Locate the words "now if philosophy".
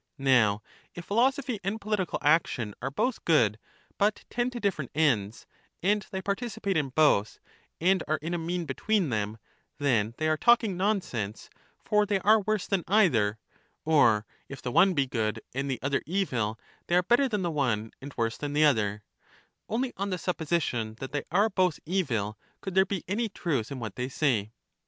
0.17-1.59